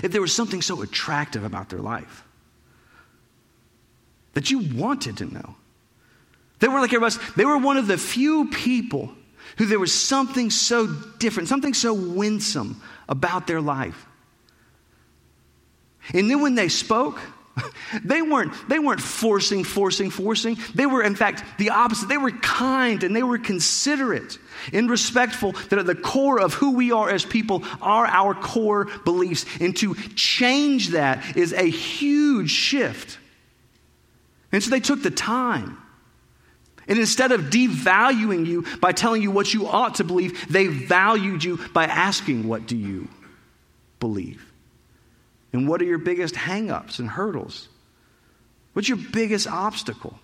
[0.02, 2.24] if there was something so attractive about their life
[4.34, 5.56] that you wanted to know?
[6.58, 7.34] They were like everybody else.
[7.34, 9.12] They were one of the few people
[9.58, 14.06] who there was something so different, something so winsome about their life.
[16.12, 17.18] And then when they spoke,
[18.04, 20.56] they weren't, they weren't forcing, forcing, forcing.
[20.74, 22.08] They were, in fact, the opposite.
[22.08, 24.38] They were kind and they were considerate
[24.72, 28.86] and respectful that at the core of who we are as people are our core
[29.04, 29.46] beliefs.
[29.60, 33.18] And to change that is a huge shift.
[34.52, 35.78] And so they took the time
[36.88, 41.42] and instead of devaluing you by telling you what you ought to believe, they valued
[41.42, 43.08] you by asking, What do you
[43.98, 44.44] believe?
[45.52, 47.68] And what are your biggest hangups and hurdles?
[48.72, 50.18] What's your biggest obstacle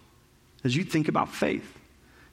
[0.63, 1.79] as you think about faith?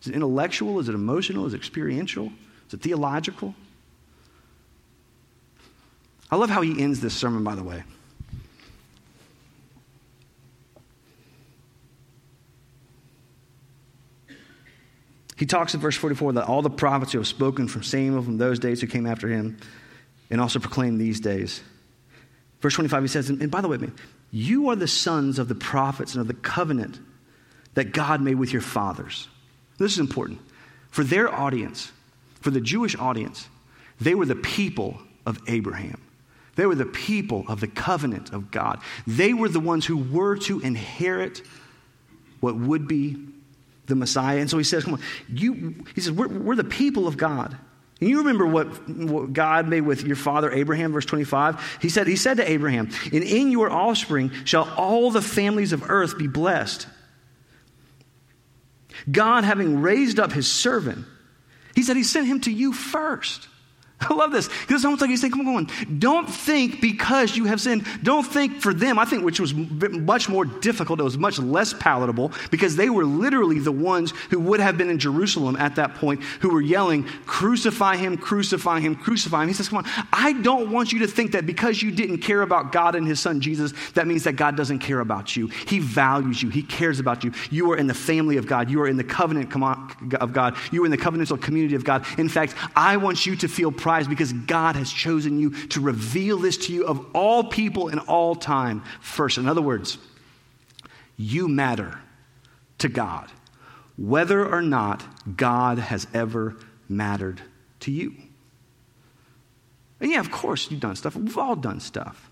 [0.02, 0.80] Is it intellectual?
[0.80, 1.46] Is it emotional?
[1.46, 2.32] Is it experiential?
[2.68, 3.56] Is it theological?
[6.30, 7.84] I love how he ends this sermon, by the way.
[15.40, 18.38] He talks in verse 44 that all the prophets who have spoken from Samuel from
[18.38, 19.58] those days who came after him
[20.30, 21.62] and also proclaim these days.
[22.60, 23.78] Verse 25, he says, and by the way,
[24.32, 27.00] you are the sons of the prophets and of the covenant
[27.76, 29.30] that God made with your fathers.
[29.78, 30.42] This is important.
[30.92, 31.90] For their audience,
[32.42, 33.48] for the Jewish audience,
[34.02, 36.02] they were the people of Abraham.
[36.58, 38.82] They were the people of the covenant of God.
[39.08, 41.44] They were the ones who were to inherit
[42.42, 43.29] what would be
[43.90, 44.40] the Messiah.
[44.40, 47.58] And so he says, Come on, you, he says, we're, we're the people of God.
[48.00, 51.80] And you remember what, what, God made with your father Abraham, verse 25?
[51.82, 55.90] He said, He said to Abraham, And in your offspring shall all the families of
[55.90, 56.88] earth be blessed.
[59.10, 61.06] God, having raised up his servant,
[61.76, 63.48] he said he sent him to you first.
[64.10, 64.48] I love this.
[64.48, 67.86] Because it's almost like he's saying, come on, don't think because you have sinned.
[68.02, 68.98] Don't think for them.
[68.98, 71.00] I think which was much more difficult.
[71.00, 74.90] It was much less palatable because they were literally the ones who would have been
[74.90, 79.50] in Jerusalem at that point who were yelling, crucify him, crucify him, crucify him.
[79.50, 82.42] He says, come on, I don't want you to think that because you didn't care
[82.42, 85.48] about God and his son Jesus, that means that God doesn't care about you.
[85.48, 86.50] He values you.
[86.50, 87.34] He cares about you.
[87.52, 88.70] You are in the family of God.
[88.70, 89.54] You are in the covenant
[90.16, 90.56] of God.
[90.72, 92.06] You are in the covenantal community of God.
[92.18, 96.38] In fact, I want you to feel proud because God has chosen you to reveal
[96.38, 99.38] this to you of all people in all time first.
[99.38, 99.98] In other words,
[101.18, 102.00] you matter
[102.80, 103.30] to God,
[103.98, 105.04] whether or not
[105.38, 106.56] God has ever
[106.88, 107.42] mattered
[107.82, 108.14] to you.
[110.00, 111.16] And yeah, of course, you've done stuff.
[111.16, 112.30] We've all done stuff.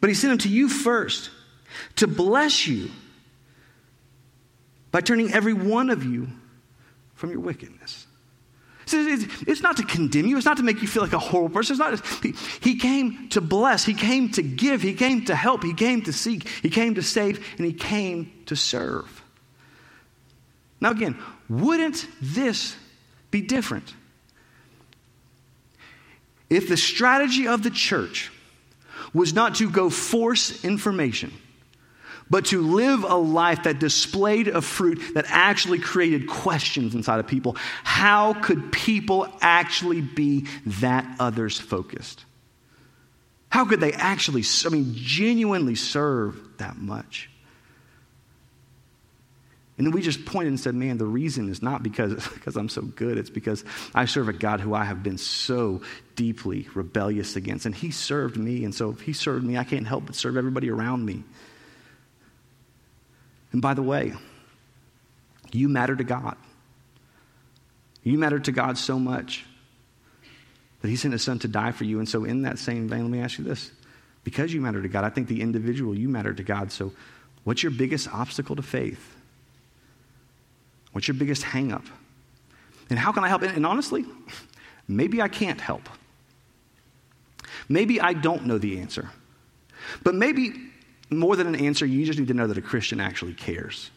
[0.00, 1.30] But he sent him to you first
[1.96, 2.90] to bless you
[4.90, 6.28] by turning every one of you
[7.14, 8.06] from your wickedness.
[8.92, 10.36] It's not to condemn you.
[10.36, 11.74] It's not to make you feel like a horrible person.
[11.74, 12.34] It's not.
[12.60, 13.84] He came to bless.
[13.84, 14.82] He came to give.
[14.82, 15.62] He came to help.
[15.62, 16.48] He came to seek.
[16.48, 17.44] He came to save.
[17.56, 19.22] And he came to serve.
[20.80, 21.16] Now, again,
[21.48, 22.76] wouldn't this
[23.30, 23.94] be different?
[26.50, 28.30] If the strategy of the church
[29.14, 31.32] was not to go force information,
[32.30, 37.26] but to live a life that displayed a fruit that actually created questions inside of
[37.26, 42.24] people, how could people actually be that others focused?
[43.48, 47.28] How could they actually, I mean, genuinely serve that much?
[49.78, 52.68] And then we just pointed and said, man, the reason is not because, because I'm
[52.68, 53.18] so good.
[53.18, 55.82] It's because I serve a God who I have been so
[56.14, 57.66] deeply rebellious against.
[57.66, 58.64] And He served me.
[58.64, 61.24] And so if He served me, I can't help but serve everybody around me.
[63.52, 64.14] And by the way,
[65.52, 66.36] you matter to God.
[68.02, 69.44] You matter to God so much
[70.80, 71.98] that He sent His Son to die for you.
[71.98, 73.70] And so, in that same vein, let me ask you this.
[74.24, 76.72] Because you matter to God, I think the individual, you matter to God.
[76.72, 76.92] So,
[77.44, 79.14] what's your biggest obstacle to faith?
[80.92, 81.86] What's your biggest hangup?
[82.90, 83.42] And how can I help?
[83.42, 84.04] And honestly,
[84.88, 85.88] maybe I can't help.
[87.68, 89.10] Maybe I don't know the answer.
[90.02, 90.52] But maybe
[91.18, 93.90] more than an answer, you just need to know that a Christian actually cares.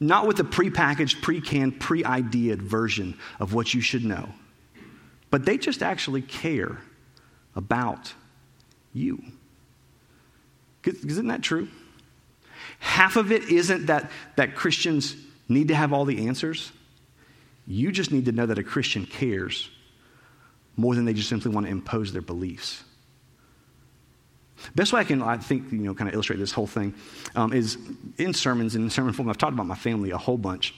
[0.00, 4.28] Not with a prepackaged, pre canned, pre ideaed version of what you should know,
[5.30, 6.78] but they just actually care
[7.56, 8.12] about
[8.92, 9.22] you.
[10.84, 11.68] Isn't that true?
[12.78, 15.16] Half of it isn't that, that Christians
[15.48, 16.70] need to have all the answers.
[17.66, 19.68] You just need to know that a Christian cares
[20.76, 22.84] more than they just simply want to impose their beliefs.
[24.74, 26.94] Best way I can, I think, you know, kind of illustrate this whole thing
[27.34, 27.78] um, is
[28.16, 29.28] in sermons in sermon form.
[29.28, 30.74] I've talked about my family a whole bunch.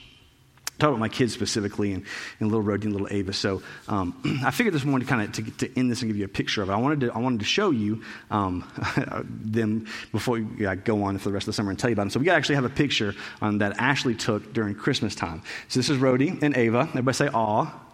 [0.79, 2.05] Talk about my kids specifically and,
[2.39, 3.33] and little Rhodey and little Ava.
[3.33, 6.17] So um, I figured this morning to kind of to, to, end this and give
[6.17, 6.73] you a picture of it.
[6.73, 8.63] I wanted to I wanted to show you um,
[9.29, 11.93] them before we yeah, go on for the rest of the summer and tell you
[11.93, 12.09] about them.
[12.09, 15.43] So we actually have a picture um, that Ashley took during Christmas time.
[15.67, 16.87] So this is Rhodey and Ava.
[16.89, 17.90] Everybody say "Aw."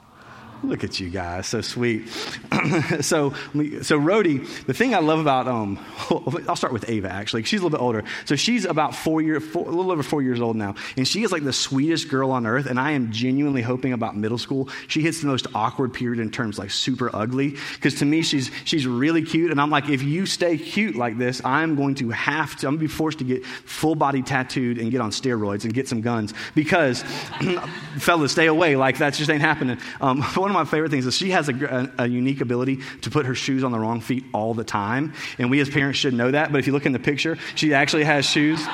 [0.63, 2.07] Look at you guys, so sweet.
[3.01, 5.77] so, so Rhodey, the thing I love about, um,
[6.47, 7.43] I'll start with Ava actually.
[7.43, 8.03] She's a little bit older.
[8.25, 11.31] So she's about four years, a little over four years old now, and she is
[11.31, 12.65] like the sweetest girl on earth.
[12.65, 14.69] And I am genuinely hoping about middle school.
[14.87, 18.49] She hits the most awkward period in terms like super ugly, because to me she's
[18.65, 22.09] she's really cute, and I'm like, if you stay cute like this, I'm going to
[22.09, 22.67] have to.
[22.67, 25.87] I'm gonna be forced to get full body tattooed and get on steroids and get
[25.87, 27.03] some guns because,
[27.99, 28.75] fellas, stay away.
[28.75, 29.77] Like that just ain't happening.
[30.01, 33.09] Um, one of my favorite things is she has a, a, a, unique ability to
[33.09, 35.13] put her shoes on the wrong feet all the time.
[35.37, 36.51] And we as parents should know that.
[36.51, 38.65] But if you look in the picture, she actually has shoes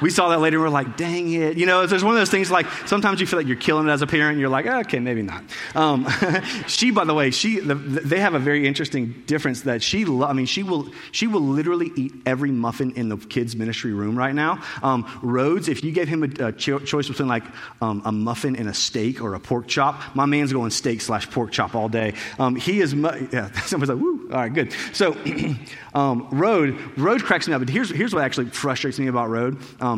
[0.00, 1.56] we saw that later and we're like, dang it.
[1.56, 3.90] You know, there's one of those things like sometimes you feel like you're killing it
[3.90, 5.42] as a parent and you're like, okay, maybe not.
[5.74, 6.06] Um,
[6.66, 10.26] she, by the way, she, the, they have a very interesting difference that she, lo-
[10.26, 14.16] I mean, she will, she will literally eat every muffin in the kids' ministry room
[14.16, 14.62] right now.
[14.82, 17.44] Um, Rhodes, if you gave him a, a cho- choice between like
[17.80, 21.30] um, a muffin and a steak or a pork chop, my man's going steak slash
[21.30, 22.14] pork chop all day.
[22.38, 24.72] Um, he is, mu- yeah, somebody's like, woo, all right, good.
[24.92, 25.16] So,
[25.94, 29.58] um, Road, Road cracks me up, but here's, here's what actually frustrates me about Road.
[29.80, 29.89] Um,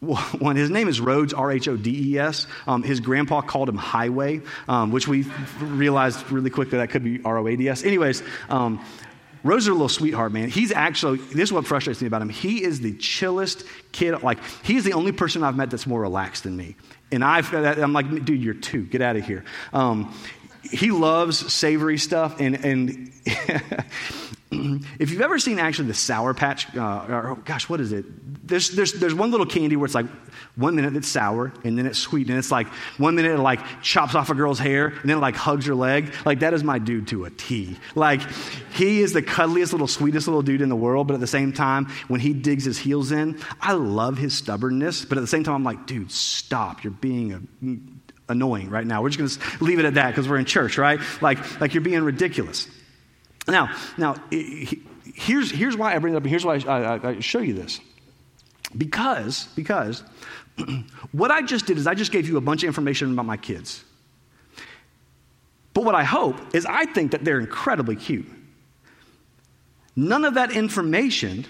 [0.00, 2.46] one, his name is Rhodes, R H O D E S.
[2.66, 5.22] Um, his grandpa called him Highway, um, which we
[5.60, 7.84] realized really quickly that could be R O A D S.
[7.84, 8.84] Anyways, um,
[9.44, 10.48] Rhodes is a little sweetheart, man.
[10.48, 12.28] He's actually, this is what frustrates me about him.
[12.28, 14.22] He is the chillest kid.
[14.22, 16.76] Like, he's the only person I've met that's more relaxed than me.
[17.10, 18.84] And I've, I'm like, dude, you're two.
[18.86, 19.44] Get out of here.
[19.72, 20.14] Um,
[20.62, 23.12] he loves savory stuff, and, and
[24.98, 28.04] if you've ever seen actually the Sour Patch, uh, or, gosh, what is it?
[28.46, 30.06] There's, there's, there's one little candy where it's like
[30.56, 32.28] one minute it's sour and then it's sweet.
[32.28, 32.66] And it's like
[32.98, 35.74] one minute it like chops off a girl's hair and then it like hugs her
[35.74, 36.12] leg.
[36.24, 37.76] Like that is my dude to a T.
[37.94, 38.20] Like
[38.72, 41.06] he is the cuddliest little, sweetest little dude in the world.
[41.06, 45.04] But at the same time, when he digs his heels in, I love his stubbornness.
[45.04, 46.84] But at the same time, I'm like, dude, stop.
[46.84, 49.02] You're being a, annoying right now.
[49.02, 51.00] We're just going to leave it at that because we're in church, right?
[51.20, 52.66] Like, like you're being ridiculous.
[53.48, 57.20] Now, now here's, here's why I bring it up, and here's why I, I, I
[57.20, 57.80] show you this.
[58.76, 60.02] Because, because
[61.12, 63.36] what I just did is I just gave you a bunch of information about my
[63.36, 63.84] kids.
[65.74, 68.26] But what I hope is I think that they're incredibly cute.
[69.96, 71.46] None of that information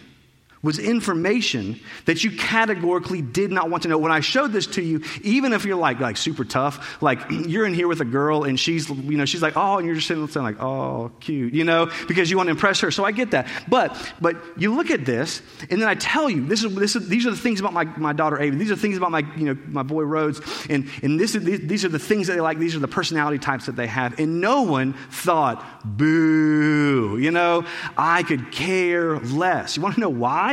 [0.63, 3.99] was information that you categorically did not want to know.
[3.99, 7.67] When I showed this to you, even if you're like like super tough, like you're
[7.67, 10.07] in here with a girl and she's you know she's like oh and you're just
[10.07, 12.91] sitting there like oh cute you know because you want to impress her.
[12.91, 13.49] So I get that.
[13.69, 17.09] But but you look at this and then I tell you this is this is,
[17.09, 18.57] these are the things about my, my daughter Ava.
[18.57, 20.41] These are things about my you know my boy Rhodes
[20.71, 22.59] and and this is, these, these are the things that they like.
[22.59, 24.19] These are the personality types that they have.
[24.21, 27.19] And no one thought boo.
[27.19, 29.77] You know I could care less.
[29.77, 30.52] You want to know why?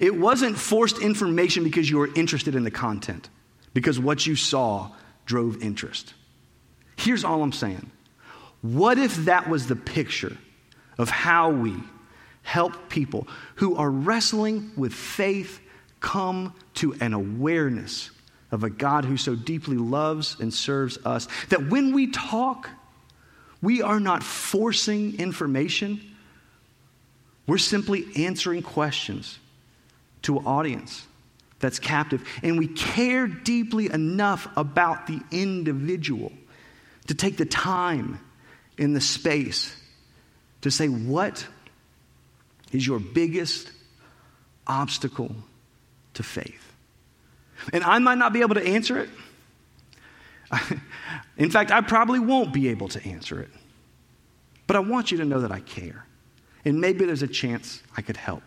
[0.00, 3.28] It wasn't forced information because you were interested in the content,
[3.72, 4.90] because what you saw
[5.26, 6.14] drove interest.
[6.96, 7.90] Here's all I'm saying.
[8.62, 10.36] What if that was the picture
[10.96, 11.74] of how we
[12.42, 15.60] help people who are wrestling with faith
[16.00, 18.10] come to an awareness
[18.52, 22.70] of a God who so deeply loves and serves us that when we talk,
[23.60, 26.13] we are not forcing information,
[27.46, 29.38] we're simply answering questions
[30.22, 31.06] to an audience
[31.60, 32.26] that's captive.
[32.42, 36.32] And we care deeply enough about the individual
[37.06, 38.18] to take the time
[38.78, 39.74] in the space
[40.62, 41.46] to say, What
[42.72, 43.70] is your biggest
[44.66, 45.34] obstacle
[46.14, 46.72] to faith?
[47.72, 49.08] And I might not be able to answer it.
[51.36, 53.50] In fact, I probably won't be able to answer it.
[54.66, 56.03] But I want you to know that I care.
[56.64, 58.42] And maybe there's a chance I could help.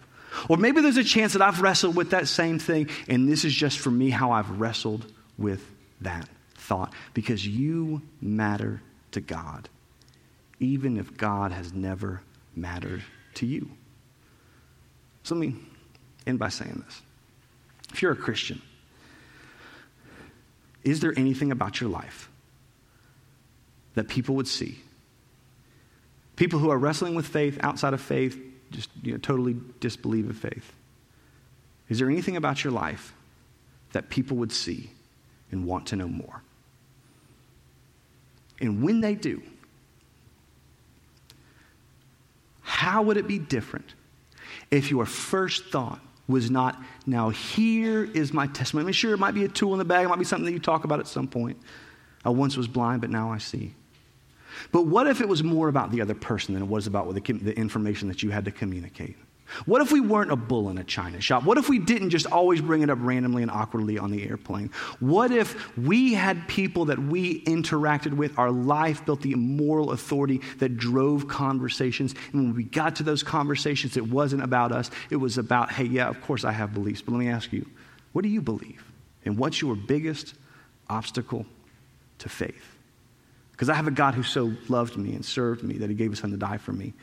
[0.49, 3.53] Or maybe there's a chance that I've wrestled with that same thing, and this is
[3.53, 5.63] just for me how I've wrestled with
[6.01, 6.93] that thought.
[7.13, 9.70] Because you matter to God,
[10.59, 12.22] even if God has never
[12.55, 13.03] mattered
[13.36, 13.70] to you.
[15.24, 15.55] So let me
[16.26, 17.01] end by saying this.
[17.93, 18.61] If you're a Christian,
[20.84, 22.30] is there anything about your life
[23.95, 24.80] that people would see?
[26.38, 28.39] People who are wrestling with faith, outside of faith,
[28.71, 30.71] just you know, totally disbelieve of faith.
[31.89, 33.13] Is there anything about your life
[33.91, 34.91] that people would see
[35.51, 36.41] and want to know more?
[38.61, 39.41] And when they do,
[42.61, 43.93] how would it be different
[44.69, 48.83] if your first thought was not, now here is my testimony?
[48.83, 50.45] I mean, sure, it might be a tool in the bag, it might be something
[50.45, 51.57] that you talk about at some point.
[52.25, 53.73] I once was blind, but now I see.
[54.72, 57.22] But what if it was more about the other person than it was about the,
[57.34, 59.16] the information that you had to communicate?
[59.66, 61.43] What if we weren't a bull in a china shop?
[61.43, 64.70] What if we didn't just always bring it up randomly and awkwardly on the airplane?
[64.99, 70.41] What if we had people that we interacted with, our life built the moral authority
[70.60, 72.14] that drove conversations?
[72.34, 74.91] And when we got to those conversations, it wasn't about us.
[75.10, 77.66] It was about, hey, yeah, of course I have beliefs, but let me ask you,
[78.12, 78.84] what do you believe?
[79.24, 80.36] And what's your biggest
[80.89, 81.45] obstacle
[82.20, 82.76] to faith?
[83.58, 86.12] Because I have a God who so loved me and served me that he gave
[86.12, 86.93] his son to die for me.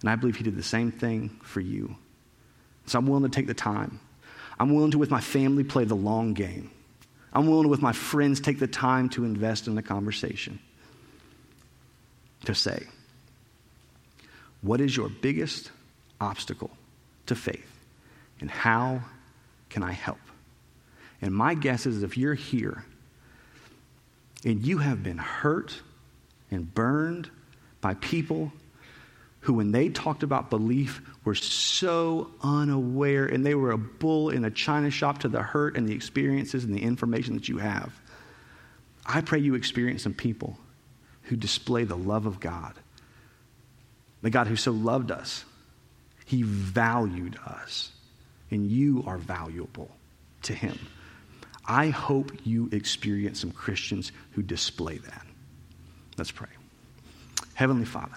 [0.00, 1.94] And I believe he did the same thing for you.
[2.86, 4.00] So I'm willing to take the time.
[4.58, 6.72] I'm willing to, with my family, play the long game.
[7.32, 10.58] I'm willing to, with my friends, take the time to invest in the conversation.
[12.46, 12.84] To say,
[14.60, 15.70] what is your biggest
[16.20, 16.72] obstacle
[17.26, 17.78] to faith?
[18.40, 19.02] And how
[19.70, 20.18] can I help?
[21.20, 22.84] And my guess is if you're here
[24.44, 25.80] and you have been hurt
[26.52, 27.30] and burned
[27.80, 28.52] by people
[29.40, 34.44] who, when they talked about belief, were so unaware and they were a bull in
[34.44, 37.92] a china shop to the hurt and the experiences and the information that you have.
[39.04, 40.56] I pray you experience some people
[41.22, 42.74] who display the love of God.
[44.22, 45.44] The God who so loved us,
[46.24, 47.90] He valued us,
[48.50, 49.90] and you are valuable
[50.42, 50.78] to Him.
[51.66, 55.26] I hope you experience some Christians who display that.
[56.16, 56.48] Let's pray.
[57.54, 58.16] Heavenly Father,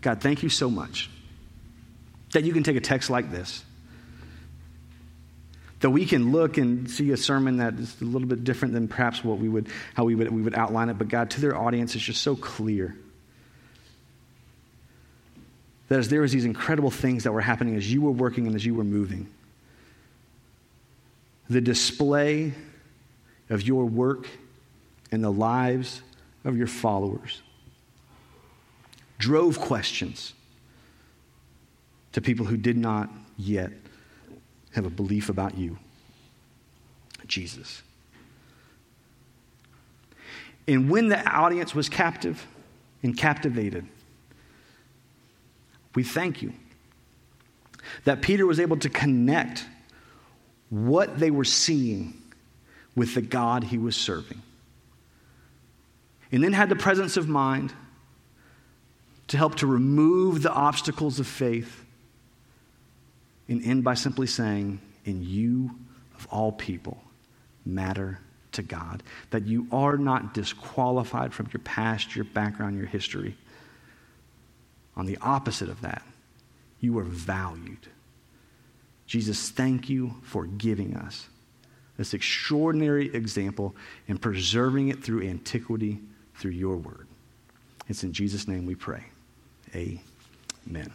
[0.00, 1.10] God, thank you so much
[2.32, 3.64] that you can take a text like this,
[5.80, 8.88] that we can look and see a sermon that is a little bit different than
[8.88, 11.56] perhaps what we would, how we would, we would outline it, but God, to their
[11.56, 12.96] audience, it's just so clear
[15.88, 18.56] that as there was these incredible things that were happening as you were working and
[18.56, 19.28] as you were moving,
[21.48, 22.52] the display
[23.50, 24.26] of your work
[25.12, 26.02] and the lives
[26.46, 27.42] of your followers
[29.18, 30.32] drove questions
[32.12, 33.70] to people who did not yet
[34.72, 35.76] have a belief about you,
[37.26, 37.82] Jesus.
[40.68, 42.46] And when the audience was captive
[43.02, 43.86] and captivated,
[45.94, 46.52] we thank you
[48.04, 49.66] that Peter was able to connect
[50.70, 52.22] what they were seeing
[52.94, 54.42] with the God he was serving
[56.32, 57.72] and then had the presence of mind
[59.28, 61.84] to help to remove the obstacles of faith
[63.48, 65.70] and end by simply saying, In you,
[66.16, 66.98] of all people,
[67.64, 68.20] matter
[68.52, 69.02] to God.
[69.30, 73.36] That you are not disqualified from your past, your background, your history.
[74.96, 76.02] On the opposite of that,
[76.80, 77.86] you are valued.
[79.06, 81.28] Jesus, thank you for giving us
[81.96, 83.74] this extraordinary example
[84.08, 86.00] and preserving it through antiquity
[86.36, 87.06] through your word.
[87.88, 89.04] It's in Jesus' name we pray.
[89.74, 90.92] Amen.